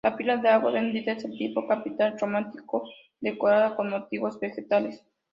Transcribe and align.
La 0.03 0.17
pila 0.17 0.37
de 0.37 0.49
agua 0.49 0.71
bendita 0.71 1.11
es 1.11 1.21
del 1.21 1.37
tipo 1.37 1.67
capitel 1.67 2.17
románico, 2.17 2.89
decorada 3.19 3.75
con 3.75 3.87
motivos 3.91 4.39
vegetales. 4.39 5.05